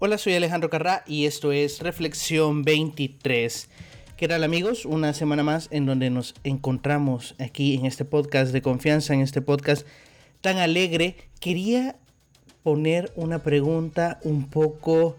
[0.00, 3.68] Hola, soy Alejandro Carrá y esto es Reflexión 23.
[4.16, 4.86] ¿Qué tal amigos?
[4.86, 9.40] Una semana más en donde nos encontramos aquí en este podcast de confianza, en este
[9.40, 9.86] podcast
[10.40, 11.16] tan alegre.
[11.38, 11.94] Quería
[12.64, 15.16] poner una pregunta un poco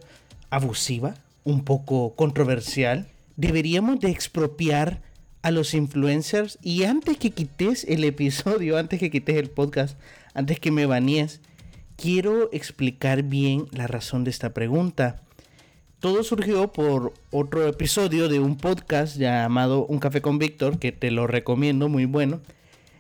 [0.50, 1.16] abusiva,
[1.46, 3.08] un poco controversial.
[3.38, 5.02] ¿Deberíamos de expropiar
[5.42, 6.60] a los influencers?
[6.62, 9.98] Y antes que quites el episodio, antes que quites el podcast,
[10.34, 11.40] antes que me baníes,
[11.98, 15.22] quiero explicar bien la razón de esta pregunta.
[16.00, 21.10] Todo surgió por otro episodio de un podcast llamado Un café con Víctor, que te
[21.10, 22.42] lo recomiendo, muy bueno.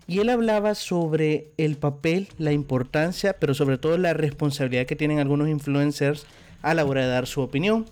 [0.08, 5.20] Y él hablaba sobre el papel, la importancia, pero sobre todo la responsabilidad que tienen
[5.20, 6.26] algunos influencers
[6.62, 7.86] a la hora de dar su opinión.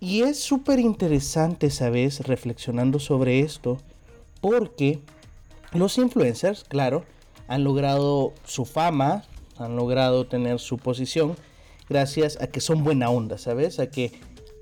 [0.00, 2.20] Y es súper interesante, ¿sabes?
[2.20, 3.78] Reflexionando sobre esto,
[4.40, 5.00] porque
[5.72, 7.04] los influencers, claro,
[7.48, 9.24] han logrado su fama,
[9.60, 11.36] han logrado tener su posición
[11.88, 13.78] gracias a que son buena onda, ¿sabes?
[13.78, 14.12] A que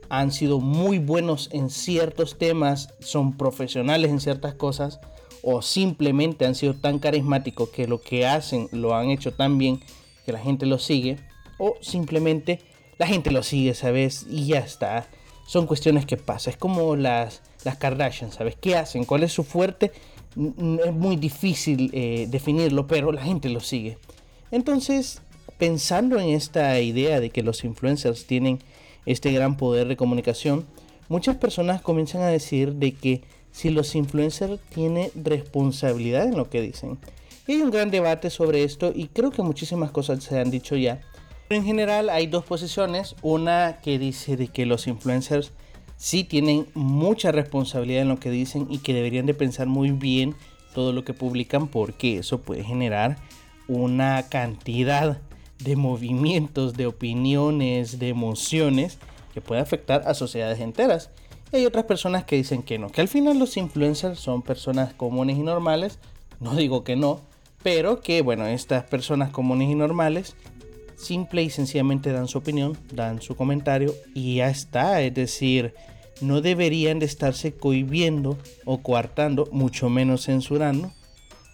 [0.09, 5.01] han sido muy buenos en ciertos temas, son profesionales en ciertas cosas
[5.43, 9.81] o simplemente han sido tan carismáticos que lo que hacen lo han hecho tan bien
[10.25, 11.19] que la gente lo sigue
[11.59, 12.61] o simplemente
[12.99, 14.27] la gente lo sigue, ¿sabes?
[14.29, 15.09] Y ya está.
[15.47, 16.53] Son cuestiones que pasan.
[16.53, 18.57] Es como las, las Kardashian, ¿sabes?
[18.61, 19.05] ¿Qué hacen?
[19.05, 19.93] ¿Cuál es su fuerte?
[20.37, 23.99] Es muy difícil eh, definirlo, pero la gente lo sigue.
[24.51, 25.21] Entonces,
[25.59, 28.61] pensando en esta idea de que los influencers tienen
[29.07, 30.67] este gran poder de comunicación,
[31.09, 36.61] muchas personas comienzan a decir de que si los influencers tienen responsabilidad en lo que
[36.61, 36.99] dicen.
[37.47, 41.01] hay un gran debate sobre esto y creo que muchísimas cosas se han dicho ya.
[41.49, 43.17] Pero en general hay dos posiciones.
[43.23, 45.53] Una que dice de que los influencers
[45.97, 50.37] sí tienen mucha responsabilidad en lo que dicen y que deberían de pensar muy bien
[50.75, 53.17] todo lo que publican porque eso puede generar
[53.69, 55.21] una cantidad
[55.63, 58.99] de movimientos, de opiniones, de emociones
[59.35, 61.11] que puede afectar a sociedades enteras.
[61.53, 65.37] hay otras personas que dicen que no, que al final los influencers son personas comunes
[65.37, 65.99] y normales.
[66.41, 67.21] No digo que no,
[67.63, 70.37] pero que bueno, estas personas comunes y normales
[70.97, 75.01] simple y sencillamente dan su opinión, dan su comentario y ya está.
[75.03, 75.75] Es decir,
[76.21, 80.93] no deberían de estarse cohibiendo o coartando, mucho menos censurando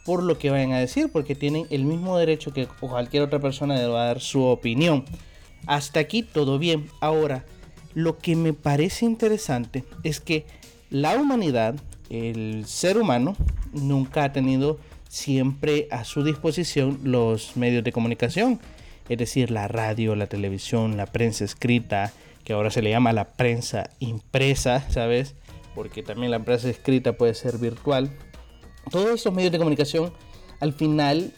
[0.04, 3.78] por lo que vayan a decir, porque tienen el mismo derecho que cualquier otra persona
[3.78, 5.04] de dar su opinión.
[5.66, 6.88] Hasta aquí todo bien.
[7.00, 7.44] Ahora,
[7.94, 10.46] lo que me parece interesante es que
[10.90, 11.76] la humanidad,
[12.10, 13.36] el ser humano,
[13.72, 14.78] nunca ha tenido
[15.08, 18.60] siempre a su disposición los medios de comunicación,
[19.08, 23.24] es decir, la radio, la televisión, la prensa escrita, que ahora se le llama la
[23.24, 25.34] prensa impresa, ¿sabes?
[25.74, 28.10] Porque también la prensa escrita puede ser virtual,
[28.90, 30.12] todos estos medios de comunicación
[30.60, 31.32] al final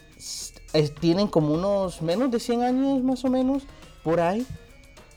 [0.99, 3.63] tienen como unos menos de 100 años más o menos
[4.03, 4.45] por ahí.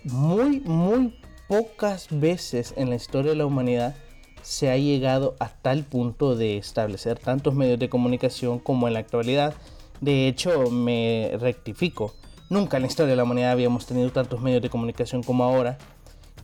[0.04, 1.14] Muy, muy
[1.48, 3.94] pocas veces en la historia de la humanidad
[4.42, 9.00] se ha llegado a tal punto de establecer tantos medios de comunicación como en la
[9.00, 9.54] actualidad.
[10.00, 12.14] De hecho, me rectifico.
[12.48, 15.76] Nunca en la historia de la humanidad habíamos tenido tantos medios de comunicación como ahora.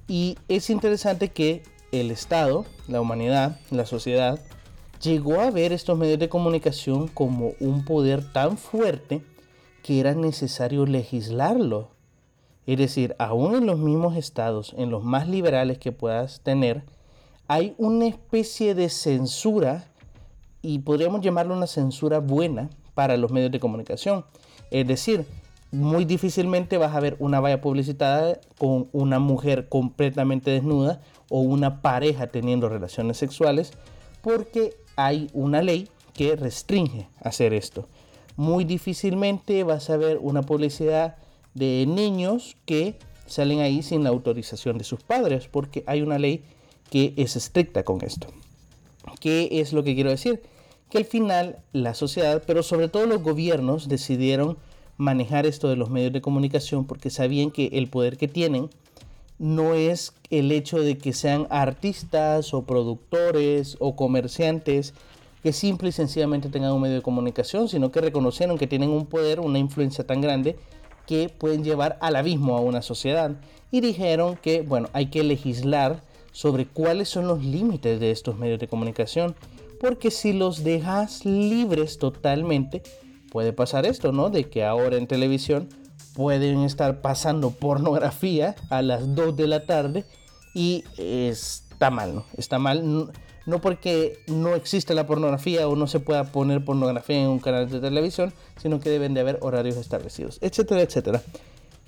[0.06, 4.38] Y es interesante que el Estado, la humanidad, la sociedad,
[5.02, 9.22] llegó a ver estos medios de comunicación como un poder tan fuerte
[9.82, 11.88] que era necesario legislarlo.
[12.66, 16.82] Es decir, aún en los mismos estados, en los más liberales que puedas tener,
[17.48, 19.86] hay una especie de censura,
[20.62, 24.24] y podríamos llamarlo una censura buena para los medios de comunicación.
[24.72, 25.26] Es decir,
[25.70, 31.82] muy difícilmente vas a ver una valla publicitada con una mujer completamente desnuda o una
[31.82, 33.72] pareja teniendo relaciones sexuales,
[34.22, 37.88] porque hay una ley que restringe hacer esto.
[38.36, 41.16] Muy difícilmente vas a ver una publicidad
[41.54, 46.44] de niños que salen ahí sin la autorización de sus padres, porque hay una ley
[46.90, 48.28] que es estricta con esto.
[49.20, 50.42] ¿Qué es lo que quiero decir?
[50.90, 54.56] Que al final la sociedad, pero sobre todo los gobiernos, decidieron
[54.96, 58.70] manejar esto de los medios de comunicación porque sabían que el poder que tienen
[59.38, 64.94] no es el hecho de que sean artistas o productores o comerciantes
[65.42, 69.06] que simple y sencillamente tengan un medio de comunicación, sino que reconocieron que tienen un
[69.06, 70.56] poder, una influencia tan grande
[71.06, 73.30] que pueden llevar al abismo a una sociedad.
[73.70, 76.02] Y dijeron que, bueno, hay que legislar
[76.32, 79.36] sobre cuáles son los límites de estos medios de comunicación,
[79.80, 82.82] porque si los dejas libres totalmente,
[83.30, 84.30] puede pasar esto, ¿no?
[84.30, 85.68] De que ahora en televisión
[86.16, 90.04] pueden estar pasando pornografía a las 2 de la tarde
[90.54, 92.24] y está mal, ¿no?
[92.36, 93.12] Está mal,
[93.44, 97.68] no porque no existe la pornografía o no se pueda poner pornografía en un canal
[97.68, 101.22] de televisión, sino que deben de haber horarios establecidos, etcétera, etcétera.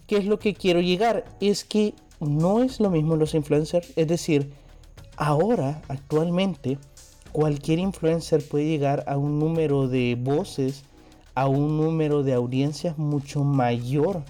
[0.08, 1.24] ¿qué es lo que quiero llegar?
[1.40, 3.92] Es que no es lo mismo los influencers.
[3.94, 4.52] Es decir,
[5.16, 6.78] ahora, actualmente,
[7.30, 10.82] cualquier influencer puede llegar a un número de voces,
[11.38, 14.24] a un número de audiencias mucho mayor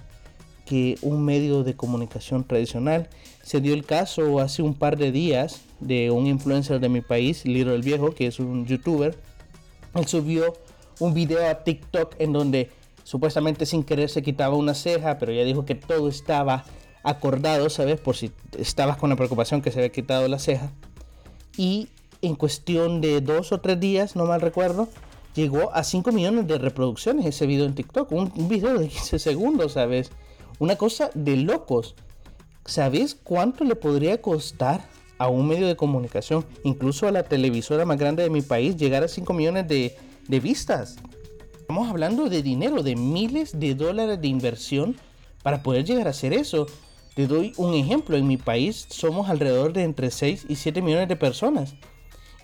[0.63, 3.09] que un medio de comunicación tradicional.
[3.41, 7.45] Se dio el caso hace un par de días de un influencer de mi país,
[7.45, 9.17] Liro el Viejo, que es un youtuber.
[9.95, 10.53] Él subió
[10.99, 12.69] un video a TikTok en donde
[13.03, 16.63] supuestamente sin querer se quitaba una ceja, pero ya dijo que todo estaba
[17.01, 17.99] acordado, ¿sabes?
[17.99, 20.71] Por si estabas con la preocupación que se había quitado la ceja.
[21.57, 21.89] Y
[22.21, 24.89] en cuestión de dos o tres días, no mal recuerdo,
[25.39, 28.11] llegó a 5 millones de reproducciones ese video en TikTok.
[28.11, 30.11] Un, video de 15 segundos, ¿sabes?
[30.59, 31.95] Una cosa de locos.
[32.65, 34.81] ¿Sabes cuánto le podría costar
[35.17, 39.03] a un medio de comunicación, incluso a la televisora más grande de mi país, llegar
[39.03, 39.97] a 5 millones de,
[40.27, 40.97] de vistas?
[41.57, 44.97] Estamos hablando de dinero, de miles de dólares de inversión
[45.41, 46.67] para poder llegar a hacer eso.
[47.15, 51.07] Te doy un ejemplo, en mi país somos alrededor de entre 6 y 7 millones
[51.07, 51.75] de personas.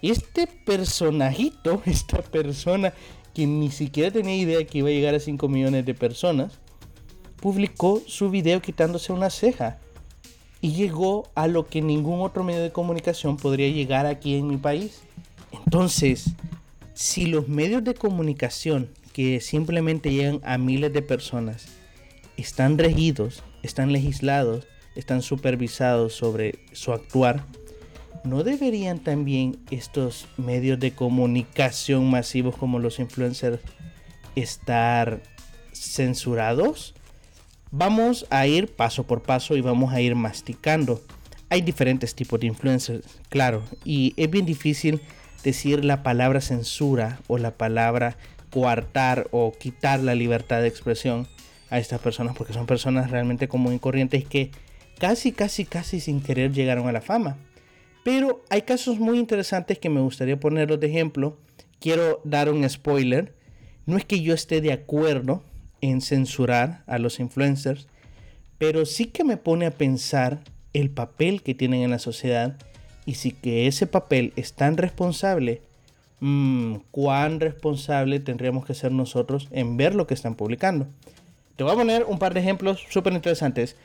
[0.06, 2.94] Este personajito, esta persona
[3.34, 6.60] que ni siquiera tenía idea que iba a llegar a 5 millones de personas,
[7.38, 9.80] publicó su video quitándose una ceja
[10.62, 14.58] y llegó a lo que ningún otro medio de comunicación podría llegar aquí en mi
[14.58, 15.02] país.
[15.52, 16.36] Entonces,
[16.94, 21.66] si los medios de comunicación que simplemente llegan a miles de personas
[22.38, 27.44] están regidos, están legislados, están supervisados sobre su actuar,
[28.26, 33.60] ¿no deberían también estos medios de comunicación masivos como los influencers
[34.36, 35.22] estar
[35.72, 36.96] censurados?
[37.72, 41.02] Vamos a ir paso por paso y vamos a ir masticando.
[41.50, 45.02] Hay diferentes tipos de influencers, claro, y es bien difícil
[45.44, 48.18] decir la palabra censura o la palabra
[48.50, 51.28] coartar o quitar la libertad de expresión
[51.70, 54.52] a estas personas porque son personas realmente como y corrientes que
[54.98, 57.38] casi, casi, casi sin querer llegaron a la fama.
[58.06, 61.40] Pero hay casos muy interesantes que me gustaría ponerlos de ejemplo.
[61.80, 63.34] Quiero dar un spoiler.
[63.88, 65.42] No es que yo esté de acuerdo
[65.82, 67.88] en censurar a los influencers,
[68.60, 70.42] pero sí que me pone a pensar
[70.74, 72.58] el papel que tienen en la sociedad
[73.08, 75.64] y si que ese papel es tan responsable,
[76.20, 80.86] mmm, cuán responsable tendríamos que ser nosotros en ver lo que están publicando.
[81.56, 83.76] Te voy a poner un par de ejemplos súper interesantes.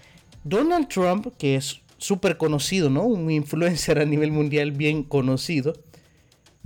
[0.45, 3.05] Donald Trump, que es súper conocido, ¿no?
[3.05, 5.75] Un influencer a nivel mundial bien conocido.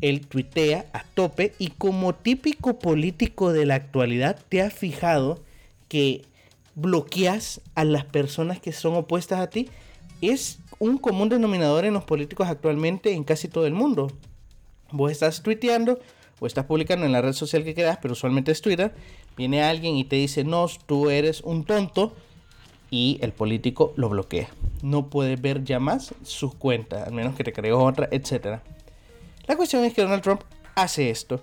[0.00, 5.42] Él tuitea a tope y como típico político de la actualidad, te has fijado
[5.88, 6.22] que
[6.74, 9.68] bloqueas a las personas que son opuestas a ti.
[10.20, 14.10] Es un común denominador en los políticos actualmente en casi todo el mundo.
[14.90, 15.98] Vos estás tuiteando
[16.40, 18.94] o estás publicando en la red social que quieras, pero usualmente es Twitter,
[19.36, 22.14] Viene alguien y te dice, no, tú eres un tonto
[22.94, 24.48] y el político lo bloquea.
[24.82, 28.60] No puede ver ya más sus cuentas, al menos que te creó otra, etc.
[29.48, 30.42] La cuestión es que Donald Trump
[30.76, 31.40] hace esto.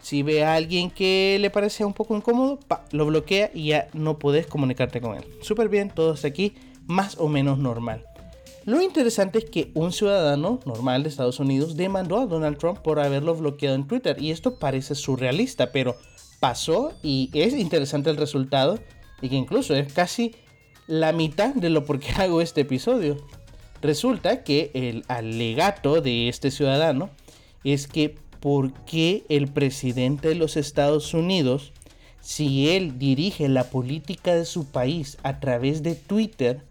[0.00, 2.58] Si ve a alguien que le parece un poco incómodo,
[2.92, 5.24] lo bloquea y ya no puedes comunicarte con él.
[5.42, 6.54] Súper bien, todo está aquí
[6.86, 8.06] más o menos normal.
[8.64, 12.98] Lo interesante es que un ciudadano normal de Estados Unidos demandó a Donald Trump por
[12.98, 14.16] haberlo bloqueado en Twitter.
[14.22, 15.96] Y esto parece surrealista, pero
[16.40, 18.78] pasó y es interesante el resultado
[19.20, 20.34] y que incluso es casi
[20.86, 23.16] la mitad de lo por qué hago este episodio.
[23.82, 27.10] Resulta que el alegato de este ciudadano
[27.64, 31.72] es que por qué el presidente de los Estados Unidos,
[32.20, 36.62] si él dirige la política de su país a través de Twitter,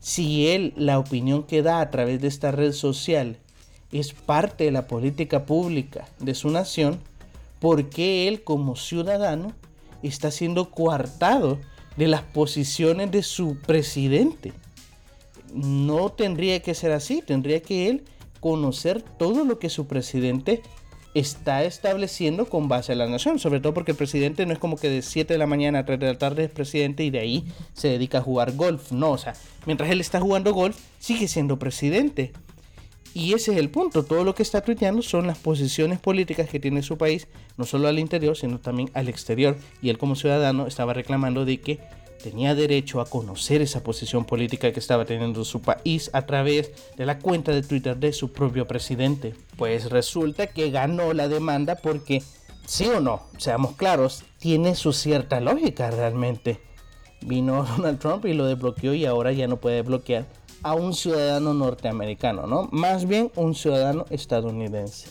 [0.00, 3.36] si él la opinión que da a través de esta red social
[3.92, 6.98] es parte de la política pública de su nación,
[7.60, 9.52] por qué él como ciudadano
[10.02, 11.58] está siendo coartado
[11.96, 14.52] de las posiciones de su presidente.
[15.54, 18.04] No tendría que ser así, tendría que él
[18.40, 20.62] conocer todo lo que su presidente
[21.14, 24.76] está estableciendo con base a la nación, sobre todo porque el presidente no es como
[24.76, 27.20] que de 7 de la mañana a 3 de la tarde es presidente y de
[27.20, 27.44] ahí
[27.74, 29.34] se dedica a jugar golf, no, o sea,
[29.66, 32.32] mientras él está jugando golf sigue siendo presidente.
[33.14, 34.04] Y ese es el punto.
[34.04, 37.88] Todo lo que está tuiteando son las posiciones políticas que tiene su país, no solo
[37.88, 39.56] al interior, sino también al exterior.
[39.82, 41.80] Y él como ciudadano estaba reclamando de que
[42.22, 47.04] tenía derecho a conocer esa posición política que estaba teniendo su país a través de
[47.04, 49.34] la cuenta de Twitter de su propio presidente.
[49.56, 52.22] Pues resulta que ganó la demanda porque,
[52.64, 56.60] sí o no, seamos claros, tiene su cierta lógica realmente.
[57.20, 60.26] Vino Donald Trump y lo desbloqueó y ahora ya no puede bloquear
[60.62, 62.68] a un ciudadano norteamericano, ¿no?
[62.70, 65.08] Más bien un ciudadano estadounidense.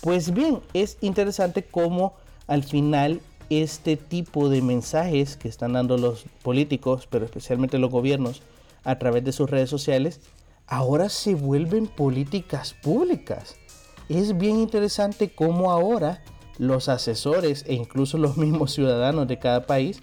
[0.00, 2.14] Pues bien, es interesante cómo
[2.46, 3.20] al final
[3.50, 8.42] este tipo de mensajes que están dando los políticos, pero especialmente los gobiernos,
[8.84, 10.20] a través de sus redes sociales,
[10.66, 13.56] ahora se vuelven políticas públicas.
[14.08, 16.22] Es bien interesante cómo ahora
[16.58, 20.00] los asesores e incluso los mismos ciudadanos de cada país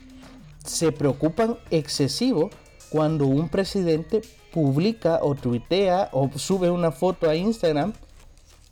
[0.63, 2.49] se preocupan excesivo
[2.89, 4.21] cuando un presidente
[4.55, 7.91] publica o tuitea o sube una foto a Instagram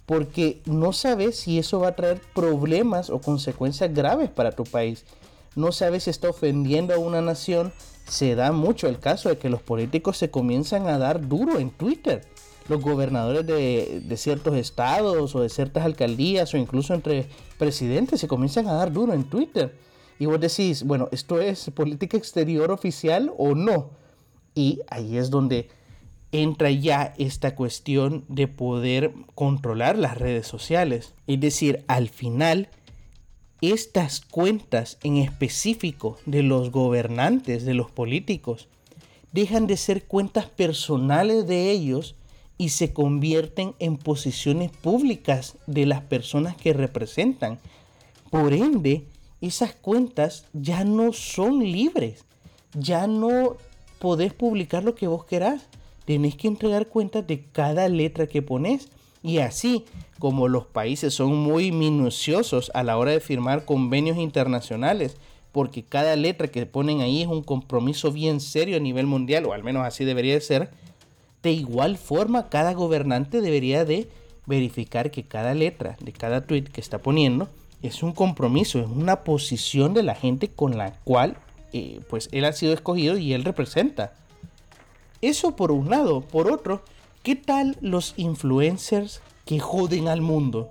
[0.06, 5.04] porque no sabes si eso va a traer problemas o consecuencias graves para tu país.
[5.58, 7.74] No sabes si está ofendiendo a una nación.
[8.08, 11.70] Se da mucho el caso de que los políticos se comienzan a dar duro en
[11.70, 12.22] Twitter.
[12.70, 18.30] Los gobernadores de, de ciertos estados o de ciertas alcaldías o incluso entre presidentes se
[18.30, 19.78] comienzan a dar duro en Twitter.
[20.18, 24.03] Y vos decís, bueno, ¿esto es política exterior oficial o no?
[24.56, 25.70] Y ahí es donde
[26.32, 31.14] entra ya esta cuestión de poder controlar las redes sociales.
[31.28, 32.70] Es decir, al final,
[33.62, 38.68] estas cuentas en específico de los gobernantes, de los políticos,
[39.32, 42.16] dejan de ser cuentas personales de ellos
[42.58, 47.60] y se convierten en posiciones públicas de las personas que representan.
[48.30, 49.06] Por ende,
[49.42, 52.26] esas cuentas ya no son libres,
[52.74, 53.58] ya no
[54.04, 55.70] podés publicar lo que vos querás
[56.04, 58.90] tenés que entregar cuentas de cada letra que pones.
[59.22, 59.86] Y así
[60.20, 65.16] como los países son muy minuciosos a la hora de firmar convenios internacionales,
[65.54, 69.54] porque cada letra que ponen ahí es un compromiso bien serio a nivel mundial, o
[69.54, 70.72] al menos así debería de ser,
[71.42, 74.10] de igual forma cada gobernante debería de
[74.46, 77.48] verificar que cada letra de cada tweet que está poniendo
[77.82, 81.38] es un compromiso, es una posición de la gente con la cual
[81.74, 84.14] eh, pues él ha sido escogido y él representa.
[85.22, 86.22] Eso por un lado.
[86.22, 86.84] Por otro,
[87.24, 90.70] ¿qué tal los influencers que joden al mundo?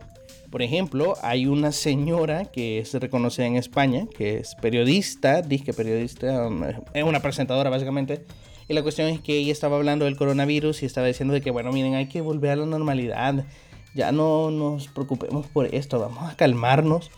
[0.53, 6.47] Por ejemplo, hay una señora que se reconoce en España, que es periodista, disque periodista,
[6.47, 8.27] um, es una presentadora básicamente.
[8.69, 11.51] Y la cuestión es que ella estaba hablando del coronavirus y estaba diciendo de que,
[11.51, 13.47] bueno, miren, hay que volver a la normalidad.
[13.95, 17.11] Ya no nos preocupemos por esto, vamos a calmarnos.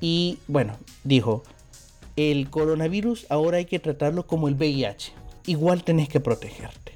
[0.00, 0.74] Y bueno,
[1.04, 1.44] dijo,
[2.16, 6.92] el coronavirus ahora hay que tratarlo como el VIH igual tenés que protegerte.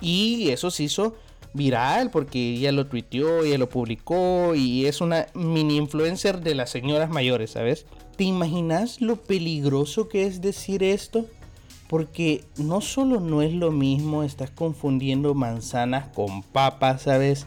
[0.00, 1.16] Y eso se hizo
[1.52, 6.70] viral porque ella lo tuiteó, ella lo publicó y es una mini influencer de las
[6.70, 7.86] señoras mayores, ¿sabes?
[8.16, 11.26] ¿Te imaginas lo peligroso que es decir esto?
[11.88, 17.46] Porque no solo no es lo mismo, estás confundiendo manzanas con papas, ¿sabes?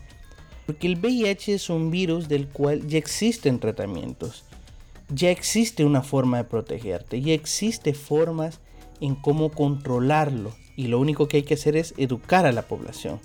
[0.66, 4.46] Porque el VIH es un virus del cual ya existen tratamientos.
[5.10, 8.60] Ya existe una forma de protegerte, ya existe formas
[9.02, 13.20] en cómo controlarlo y lo único que hay que hacer es educar a la población.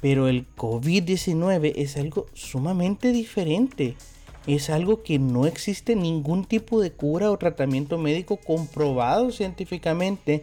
[0.00, 3.96] Pero el COVID-19 es algo sumamente diferente.
[4.46, 10.42] Es algo que no existe ningún tipo de cura o tratamiento médico comprobado científicamente.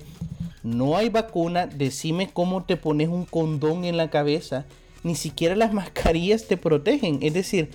[0.64, 1.68] No hay vacuna.
[1.68, 4.66] Decime cómo te pones un condón en la cabeza.
[5.04, 7.20] Ni siquiera las mascarillas te protegen.
[7.22, 7.70] Es decir,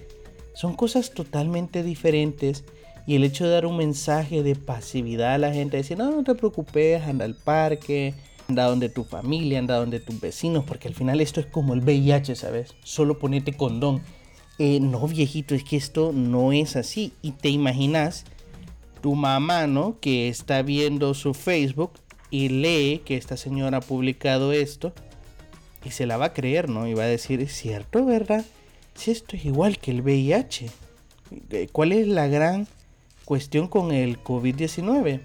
[0.55, 2.65] son cosas totalmente diferentes
[3.07, 6.25] y el hecho de dar un mensaje de pasividad a la gente, decir, no, no
[6.25, 8.15] te preocupes, anda al parque,
[8.49, 11.81] anda donde tu familia, anda donde tus vecinos, porque al final esto es como el
[11.81, 12.75] VIH, ¿sabes?
[12.83, 14.03] Solo ponete condón.
[14.59, 17.13] Eh, no, viejito, es que esto no es así.
[17.23, 18.25] Y te imaginas
[19.03, 20.01] tu mamá, ¿no?
[20.01, 21.93] Que está viendo su Facebook
[22.31, 24.93] y lee que esta señora ha publicado esto
[25.85, 26.89] y se la va a creer, ¿no?
[26.89, 28.45] Y va a decir, es cierto, ¿verdad?
[28.95, 30.71] Si esto es igual que el VIH.
[31.51, 32.67] Eh, ¿Cuál es la gran
[33.27, 35.21] cuestión con el COVID-19.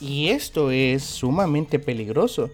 [0.00, 2.50] Y esto es sumamente peligroso,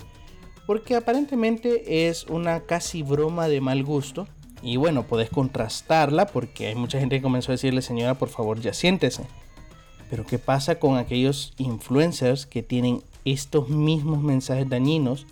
[0.67, 4.29] porque aparentemente es una casi broma de mal gusto.
[4.61, 8.61] Y bueno, podés contrastarla porque hay mucha gente que comenzó a decirle, señora, por favor,
[8.61, 9.25] ya siéntese.
[10.11, 15.27] Pero ¿qué pasa con aquellos influencers que tienen estos mismos mensajes dañinos,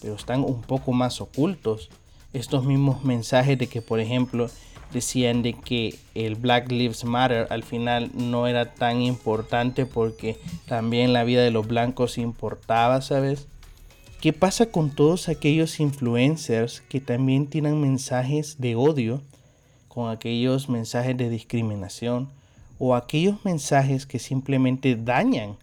[0.00, 1.90] pero están un poco más ocultos?
[2.32, 4.48] Estos mismos mensajes de que, por ejemplo,
[4.92, 11.12] decían de que el Black Lives Matter al final no era tan importante porque también
[11.12, 13.46] la vida de los blancos importaba, ¿sabes?
[14.20, 19.22] ¿Qué pasa con todos aquellos influencers que también tienen mensajes de odio,
[19.88, 22.28] con aquellos mensajes de discriminación
[22.78, 25.56] o aquellos mensajes que simplemente dañan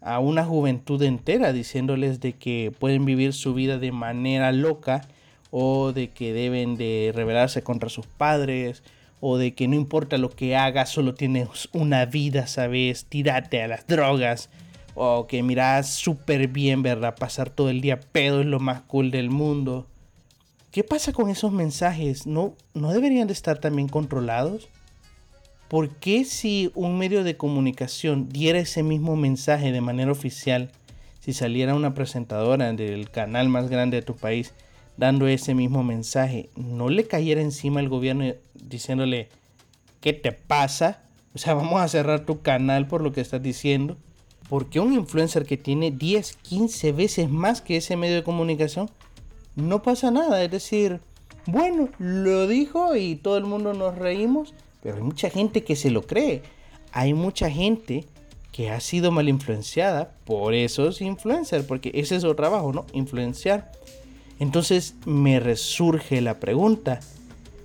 [0.00, 5.08] a una juventud entera diciéndoles de que pueden vivir su vida de manera loca
[5.50, 8.82] o de que deben de rebelarse contra sus padres,
[9.20, 13.06] o de que no importa lo que hagas, solo tienes una vida, ¿sabes?
[13.06, 14.50] Tírate a las drogas,
[14.94, 17.16] o que miras súper bien, ¿verdad?
[17.18, 19.86] Pasar todo el día pedo es lo más cool del mundo.
[20.70, 22.26] ¿Qué pasa con esos mensajes?
[22.26, 24.68] ¿No, ¿No deberían de estar también controlados?
[25.68, 30.70] ¿por qué si un medio de comunicación diera ese mismo mensaje de manera oficial,
[31.20, 34.54] si saliera una presentadora del canal más grande de tu país
[34.98, 39.28] dando ese mismo mensaje, no le cayera encima al gobierno diciéndole,
[40.00, 41.02] ¿qué te pasa?
[41.34, 43.96] O sea, vamos a cerrar tu canal por lo que estás diciendo.
[44.50, 48.90] Porque un influencer que tiene 10, 15 veces más que ese medio de comunicación,
[49.56, 50.42] no pasa nada.
[50.42, 51.00] Es decir,
[51.46, 55.90] bueno, lo dijo y todo el mundo nos reímos, pero hay mucha gente que se
[55.90, 56.42] lo cree.
[56.92, 58.06] Hay mucha gente
[58.52, 62.86] que ha sido mal influenciada por esos influencers, porque ese es su trabajo, ¿no?
[62.94, 63.70] Influenciar.
[64.38, 67.00] Entonces me resurge la pregunta,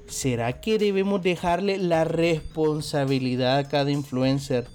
[0.07, 4.67] ¿será que debemos dejarle la responsabilidad a cada influencer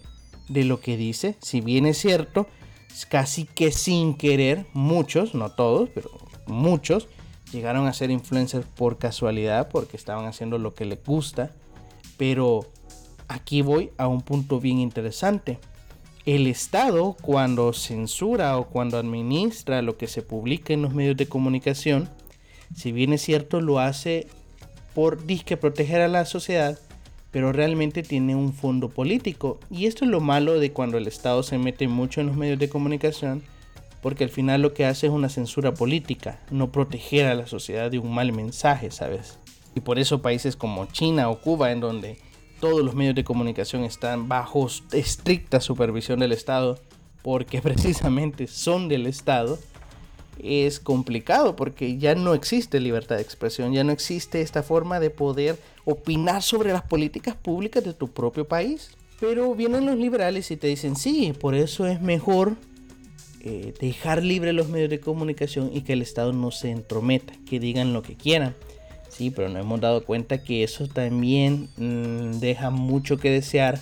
[0.49, 1.37] de lo que dice?
[1.41, 2.47] Si bien es cierto,
[3.09, 6.11] casi que sin querer, muchos, no todos, pero
[6.47, 7.09] muchos,
[7.53, 11.53] llegaron a ser influencers por casualidad, porque estaban haciendo lo que les gusta.
[12.17, 12.67] Pero
[13.29, 15.59] aquí voy a un punto bien interesante.
[16.29, 21.27] El Estado, cuando censura o cuando administra lo que se publica en los medios de
[21.27, 22.11] comunicación,
[22.77, 24.27] si bien es cierto, lo hace
[24.95, 26.79] por disque proteger a la sociedad,
[27.31, 29.59] pero realmente tiene un fondo político.
[29.71, 32.59] Y esto es lo malo de cuando el Estado se mete mucho en los medios
[32.59, 33.43] de comunicación,
[34.03, 37.91] porque al final lo que hace es una censura política, no proteger a la sociedad
[37.91, 39.39] de un mal mensaje, ¿sabes?
[39.75, 42.19] Y por eso países como China o Cuba, en donde
[42.61, 46.79] todos los medios de comunicación están bajo estricta supervisión del Estado,
[47.23, 49.59] porque precisamente son del Estado,
[50.39, 55.11] es complicado porque ya no existe libertad de expresión, ya no existe esta forma de
[55.11, 58.91] poder opinar sobre las políticas públicas de tu propio país.
[59.21, 62.55] Pero vienen los liberales y te dicen, sí, por eso es mejor
[63.41, 67.59] eh, dejar libre los medios de comunicación y que el Estado no se entrometa, que
[67.59, 68.55] digan lo que quieran.
[69.09, 73.81] Sí, pero nos hemos dado cuenta que eso también mm, deja mucho que desear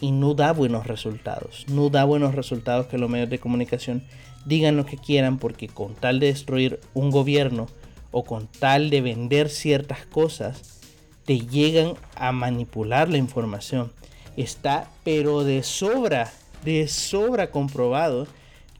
[0.00, 1.64] y no da buenos resultados.
[1.68, 4.02] No da buenos resultados que los medios de comunicación
[4.44, 7.68] digan lo que quieran porque con tal de destruir un gobierno
[8.10, 10.80] o con tal de vender ciertas cosas,
[11.24, 13.92] te llegan a manipular la información.
[14.36, 16.32] Está pero de sobra,
[16.64, 18.26] de sobra comprobado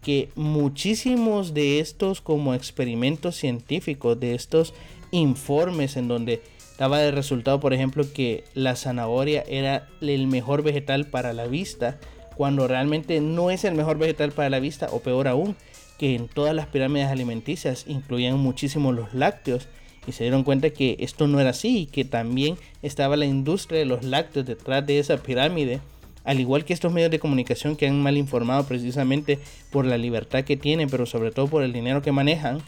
[0.03, 4.75] que muchísimos de estos como experimentos científicos, de estos
[5.13, 6.43] informes en donde
[6.79, 11.99] daba de resultado, por ejemplo, que la zanahoria era el mejor vegetal para la vista,
[12.37, 15.55] cuando realmente no es el mejor vegetal para la vista, o peor aún,
[15.99, 19.69] que en todas las pirámides alimenticias incluían muchísimo los lácteos
[20.07, 23.79] y se dieron cuenta que esto no era así y que también estaba la industria
[23.79, 25.81] de los lácteos detrás de esa pirámide
[26.25, 29.39] al igual que estos medios de comunicación que han mal informado precisamente
[29.71, 32.63] por la libertad que tienen, pero sobre todo por el dinero que manejan,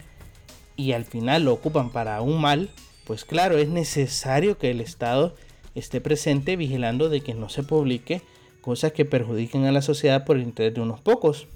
[0.76, 2.70] y al final lo ocupan para un mal,
[3.04, 5.34] pues claro, es necesario que el Estado
[5.74, 8.22] esté presente vigilando de que no se publique
[8.60, 11.46] cosas que perjudiquen a la sociedad por el interés de unos pocos.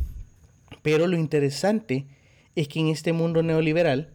[0.82, 2.06] Pero lo interesante
[2.54, 4.10] es que en este mundo neoliberal,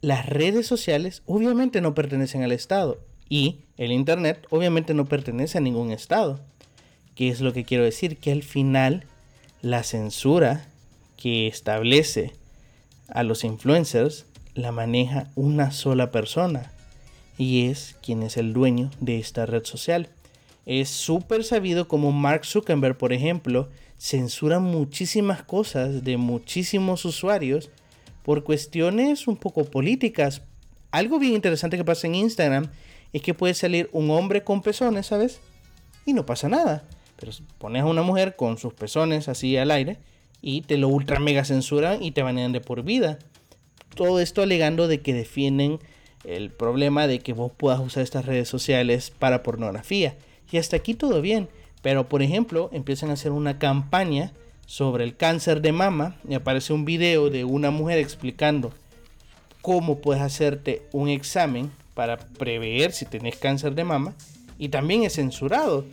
[0.00, 2.98] las redes sociales obviamente no pertenecen al Estado
[3.28, 6.40] y el Internet obviamente no pertenece a ningún Estado.
[7.20, 8.16] ¿Qué es lo que quiero decir?
[8.16, 9.04] Que al final
[9.60, 10.66] la censura
[11.18, 12.32] que establece
[13.08, 16.72] a los influencers la maneja una sola persona
[17.36, 20.08] y es quien es el dueño de esta red social.
[20.64, 27.68] Es súper sabido como Mark Zuckerberg, por ejemplo, censura muchísimas cosas de muchísimos usuarios
[28.24, 30.40] por cuestiones un poco políticas.
[30.90, 32.70] Algo bien interesante que pasa en Instagram
[33.12, 35.40] es que puede salir un hombre con pezones, ¿sabes?
[36.06, 36.82] Y no pasa nada.
[37.58, 39.98] Pones a una mujer con sus pezones así al aire
[40.42, 43.18] y te lo ultra mega censuran y te banean de por vida.
[43.94, 45.78] Todo esto alegando de que defienden
[46.24, 50.16] el problema de que vos puedas usar estas redes sociales para pornografía.
[50.50, 51.48] Y hasta aquí todo bien.
[51.82, 54.32] Pero por ejemplo, empiezan a hacer una campaña
[54.66, 58.72] sobre el cáncer de mama y aparece un video de una mujer explicando
[59.62, 64.14] cómo puedes hacerte un examen para prever si tenés cáncer de mama
[64.58, 65.84] y también es censurado.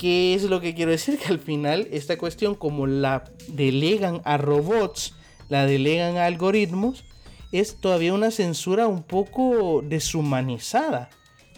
[0.00, 1.18] ¿Qué es lo que quiero decir?
[1.22, 5.14] Que al final esta cuestión como la delegan a robots,
[5.50, 7.04] la delegan a algoritmos,
[7.52, 11.10] es todavía una censura un poco deshumanizada.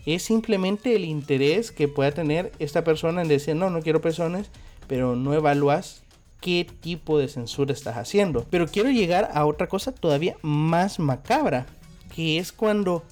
[0.06, 4.50] Es simplemente el interés que pueda tener esta persona en decir, no, no quiero personas,
[4.88, 6.02] pero no evalúas
[6.40, 8.44] qué tipo de censura estás haciendo.
[8.50, 11.66] Pero quiero llegar a otra cosa todavía más macabra,
[12.12, 13.04] que es cuando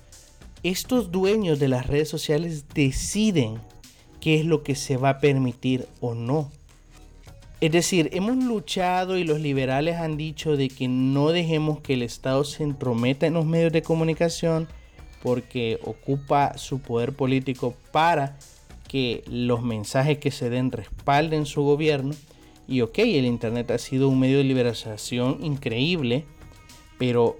[0.64, 3.60] estos dueños de las redes sociales deciden
[4.20, 6.50] qué es lo que se va a permitir o no.
[7.60, 12.02] Es decir, hemos luchado y los liberales han dicho de que no dejemos que el
[12.02, 14.66] Estado se entrometa en los medios de comunicación
[15.22, 18.38] porque ocupa su poder político para
[18.88, 22.14] que los mensajes que se den respalden su gobierno.
[22.66, 26.24] Y ok, el Internet ha sido un medio de liberación increíble,
[26.98, 27.36] pero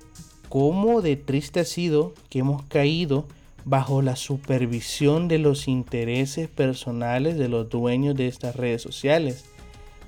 [0.51, 3.27] cómo de triste ha sido que hemos caído
[3.65, 9.45] bajo la supervisión de los intereses personales de los dueños de estas redes sociales.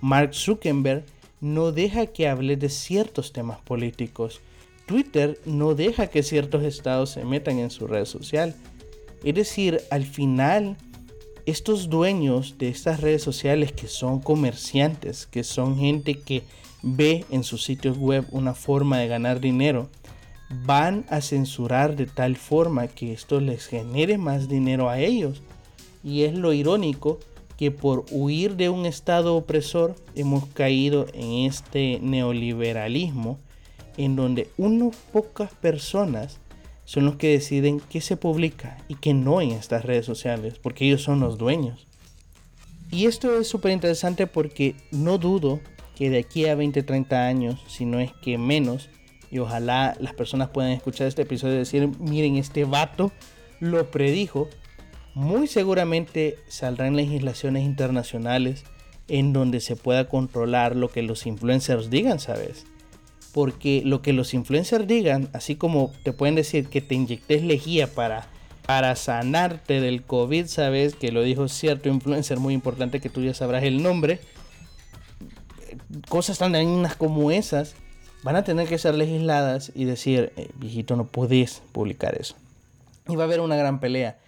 [0.01, 1.05] Mark Zuckerberg
[1.41, 4.41] no deja que hable de ciertos temas políticos.
[4.87, 8.55] Twitter no deja que ciertos estados se metan en su red social.
[9.25, 10.77] Es decir, al final,
[11.47, 16.43] estos dueños de estas redes sociales que son comerciantes, que son gente que
[16.83, 19.88] ve en sus sitios web una forma de ganar dinero,
[20.65, 25.43] van a censurar de tal forma que esto les genere más dinero a ellos.
[26.05, 27.19] Y es lo irónico
[27.57, 33.38] que por huir de un estado opresor hemos caído en este neoliberalismo
[33.97, 36.38] en donde unas pocas personas
[36.85, 40.87] son los que deciden qué se publica y qué no en estas redes sociales, porque
[40.87, 41.87] ellos son los dueños.
[42.91, 45.61] Y esto es súper interesante porque no dudo
[45.97, 48.91] que de aquí a 20, 30 años, si no es que menos,
[49.33, 53.12] y ojalá las personas puedan escuchar este episodio y decir, miren, este vato
[53.61, 54.51] lo predijo.
[55.14, 58.64] Muy seguramente saldrán legislaciones internacionales
[59.09, 62.66] en donde se pueda controlar lo que los influencers digan, ¿sabes?
[63.33, 67.87] Porque lo que los influencers digan, así como te pueden decir que te inyectes lejía
[67.87, 68.27] para,
[68.66, 70.95] para sanarte del COVID, ¿sabes?
[70.95, 74.21] Que lo dijo cierto influencer muy importante que tú ya sabrás el nombre.
[76.11, 77.77] Cosas tan dañinas como esas
[78.23, 82.35] van a tener que ser legisladas y decir, eh, viejito, no podés publicar eso.
[83.09, 84.19] Y va a haber una gran pelea,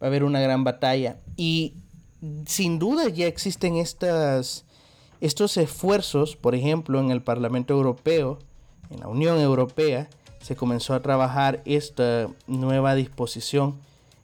[0.00, 1.16] va a haber una gran batalla.
[1.36, 1.74] Y
[2.46, 4.64] sin duda ya existen estas,
[5.20, 8.38] estos esfuerzos, por ejemplo, en el Parlamento Europeo,
[8.90, 10.08] en la Unión Europea,
[10.40, 13.76] se comenzó a trabajar esta nueva disposición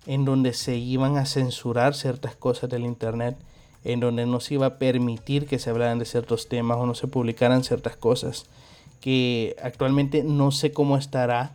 [0.07, 3.37] en donde se iban a censurar ciertas cosas del Internet,
[3.85, 6.95] en donde no se iba a permitir que se hablaran de ciertos temas o no
[6.95, 8.47] se publicaran ciertas cosas
[9.05, 11.53] que actualmente no sé cómo estará.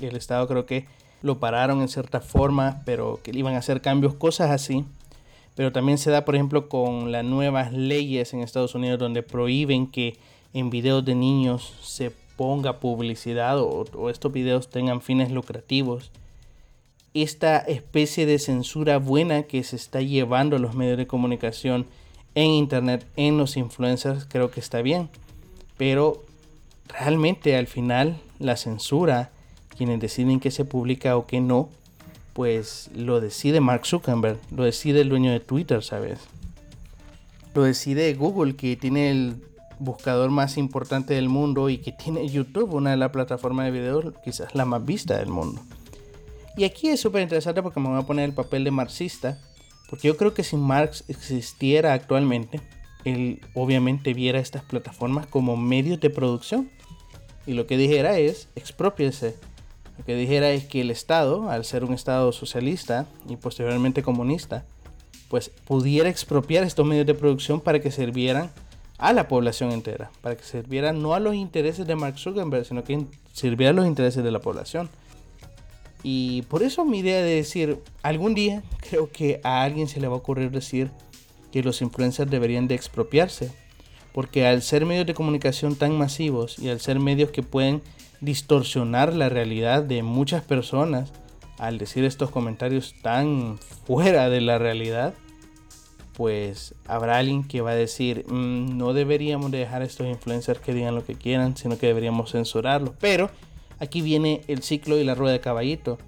[0.00, 0.86] El Estado creo que
[1.20, 4.84] lo pararon en cierta forma, pero que iban a hacer cambios, cosas así.
[5.56, 9.88] Pero también se da, por ejemplo, con las nuevas leyes en Estados Unidos donde prohíben
[9.88, 10.16] que
[10.54, 16.12] en videos de niños se ponga publicidad o, o estos videos tengan fines lucrativos.
[17.14, 21.84] Esta especie de censura buena que se está llevando a los medios de comunicación
[22.36, 25.10] en Internet, en los influencers, creo que está bien.
[25.76, 26.22] Pero
[26.88, 29.30] realmente al final la censura,
[29.76, 31.68] quienes deciden qué se publica o qué no,
[32.32, 36.18] pues lo decide Mark Zuckerberg, lo decide el dueño de Twitter, ¿sabes?
[37.54, 39.36] Lo decide Google, que tiene el
[39.78, 44.14] buscador más importante del mundo y que tiene YouTube, una de las plataformas de video
[44.24, 45.60] quizás la más vista del mundo.
[46.56, 49.38] Y aquí es súper interesante porque me voy a poner el papel de marxista,
[49.88, 52.60] porque yo creo que si Marx existiera actualmente,
[53.04, 56.70] él obviamente viera estas plataformas como medios de producción
[57.46, 59.34] y lo que dijera es, expropiese.
[59.98, 64.64] Lo que dijera es que el Estado, al ser un Estado socialista y posteriormente comunista,
[65.28, 68.50] pues pudiera expropiar estos medios de producción para que sirvieran
[68.98, 72.84] a la población entera, para que sirvieran no a los intereses de Mark Zuckerberg, sino
[72.84, 74.88] que sirvieran a los intereses de la población.
[76.04, 80.06] Y por eso mi idea de decir, algún día creo que a alguien se le
[80.06, 80.90] va a ocurrir decir
[81.52, 83.52] que los influencers deberían de expropiarse
[84.12, 87.82] porque al ser medios de comunicación tan masivos y al ser medios que pueden
[88.20, 91.12] distorsionar la realidad de muchas personas,
[91.58, 95.14] al decir estos comentarios tan fuera de la realidad,
[96.14, 100.74] pues habrá alguien que va a decir, mm, no deberíamos dejar a estos influencers que
[100.74, 102.94] digan lo que quieran, sino que deberíamos censurarlos.
[103.00, 103.30] Pero
[103.78, 105.98] aquí viene el ciclo y la rueda de caballito.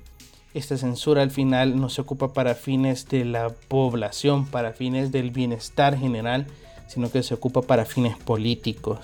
[0.54, 5.32] Esta censura al final no se ocupa para fines de la población, para fines del
[5.32, 6.46] bienestar general,
[6.86, 9.00] sino que se ocupa para fines políticos.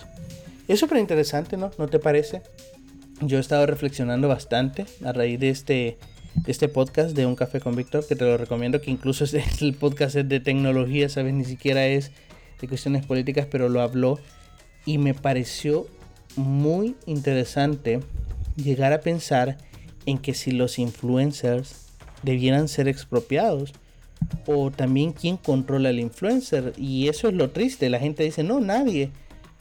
[0.69, 1.73] Es súper interesante, ¿no?
[1.77, 2.43] ¿No te parece?
[3.21, 5.99] Yo he estado reflexionando bastante a raíz de este,
[6.47, 9.75] este podcast de Un Café con Víctor, que te lo recomiendo, que incluso es el
[9.75, 11.35] podcast es de tecnología, ¿sabes?
[11.35, 12.13] Ni siquiera es
[12.61, 14.21] de cuestiones políticas, pero lo habló
[14.87, 15.89] y me pareció
[16.37, 18.01] muy interesante
[18.57, 19.59] llegar a pensar
[20.07, 21.87] en que si los influencers
[22.23, 23.73] debieran ser expropiados,
[24.47, 26.73] o también quién controla el influencer.
[26.77, 27.91] Y eso es lo triste.
[27.91, 29.11] La gente dice, no, nadie.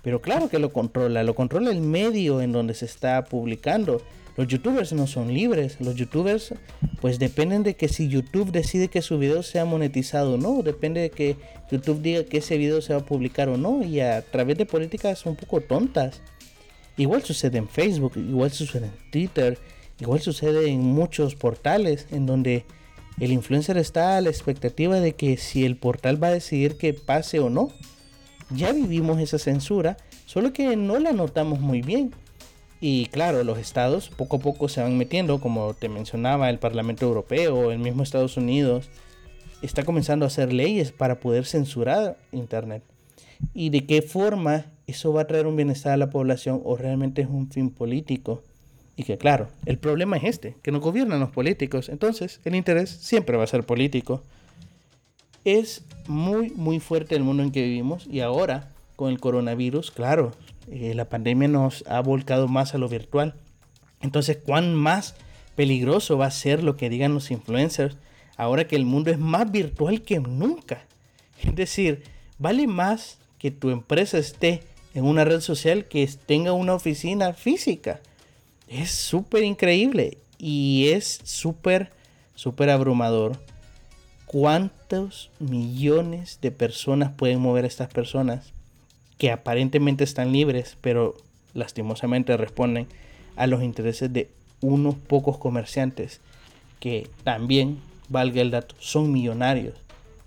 [0.02, 1.24] Pero claro que lo controla.
[1.24, 4.02] Lo controla el medio en donde se está publicando.
[4.38, 5.78] Los youtubers no son libres.
[5.82, 6.54] Los youtubers
[7.02, 10.62] pues dependen de que si YouTube decide que su video sea monetizado o no.
[10.64, 11.36] Depende de que
[11.72, 13.84] YouTube diga que ese video se va a publicar o no.
[13.84, 16.22] Y a través de políticas un poco tontas.
[16.96, 18.14] Igual sucede en Facebook.
[18.16, 19.58] Igual sucede en Twitter.
[20.00, 22.66] Igual sucede en muchos portales en donde
[23.20, 26.94] el influencer está a la expectativa de que si el portal va a decidir que
[26.94, 27.70] pase o no.
[28.50, 32.12] Ya vivimos esa censura, solo que no la notamos muy bien.
[32.82, 37.06] Y claro, los estados poco a poco se van metiendo, como te mencionaba, el Parlamento
[37.06, 38.90] Europeo, el mismo Estados Unidos,
[39.62, 42.84] está comenzando a hacer leyes para poder censurar Internet.
[43.54, 47.22] ¿Y de qué forma eso va a traer un bienestar a la población o realmente
[47.22, 48.44] es un fin político?
[49.00, 52.90] Y que claro, el problema es este, que no gobiernan los políticos, entonces el interés
[52.90, 54.22] siempre va a ser político.
[55.46, 60.34] Es muy, muy fuerte el mundo en que vivimos y ahora con el coronavirus, claro,
[60.70, 63.36] eh, la pandemia nos ha volcado más a lo virtual.
[64.02, 65.16] Entonces, ¿cuán más
[65.56, 67.96] peligroso va a ser lo que digan los influencers
[68.36, 70.84] ahora que el mundo es más virtual que nunca?
[71.42, 72.04] Es decir,
[72.38, 78.02] vale más que tu empresa esté en una red social que tenga una oficina física.
[78.70, 81.92] Es súper increíble y es súper,
[82.36, 83.38] súper abrumador.
[84.26, 88.54] ¿Cuántos millones de personas pueden mover a estas personas?
[89.20, 91.16] que aparentemente están libres, pero
[91.54, 92.88] lastimosamente responden
[93.36, 96.22] a los intereses de unos pocos comerciantes
[96.80, 99.76] que también, valga el dato, son millonarios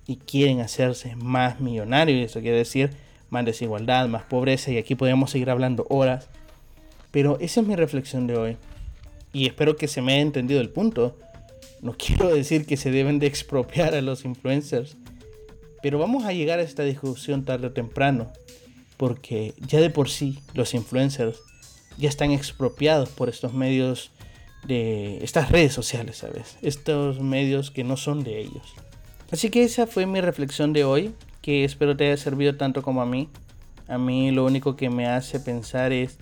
[0.07, 2.19] y quieren hacerse más millonarios.
[2.19, 2.91] Y eso quiere decir
[3.31, 6.29] más desigualdad, más pobreza y aquí podemos seguir hablando horas.
[7.13, 8.57] Pero esa es mi reflexión de hoy
[9.33, 11.17] y espero que se me haya entendido el punto.
[11.81, 14.97] No quiero decir que se deben de expropiar a los influencers,
[15.83, 18.33] pero vamos a llegar a esta discusión tarde o temprano
[19.03, 21.41] porque ya de por sí los influencers
[21.99, 24.13] ya están expropiados por estos medios
[24.65, 26.57] de estas redes sociales, ¿sabes?
[26.63, 28.63] Estos medios que no son de ellos.
[29.33, 33.03] Así que esa fue mi reflexión de hoy, que espero te haya servido tanto como
[33.03, 33.29] a mí.
[33.89, 36.19] A mí lo único que me hace pensar es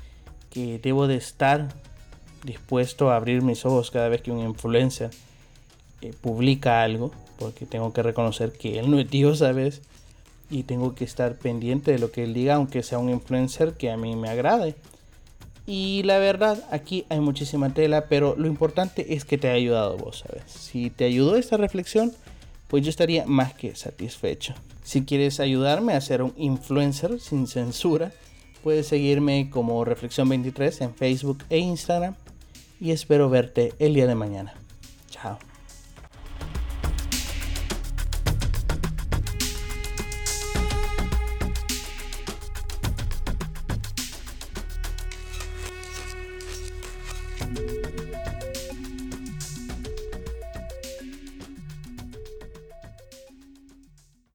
[0.50, 1.68] que debo de estar
[2.44, 5.10] dispuesto a abrir mis ojos cada vez que un influencer
[6.00, 9.82] eh, publica algo, porque tengo que reconocer que él no es Dios, ¿sabes?
[10.50, 13.90] y tengo que estar pendiente de lo que él diga, aunque sea un influencer que
[13.90, 14.74] a mí me agrade.
[15.66, 19.96] Y la verdad, aquí hay muchísima tela, pero lo importante es que te ha ayudado
[19.96, 20.42] vos, ¿sabes?
[20.48, 22.12] Si te ayudó esta reflexión,
[22.66, 24.54] pues yo estaría más que satisfecho.
[24.82, 28.12] Si quieres ayudarme a ser un influencer sin censura,
[28.62, 32.14] puedes seguirme como Reflexión23 en Facebook e Instagram.
[32.80, 34.54] Y espero verte el día de mañana.
[35.10, 35.38] Chao.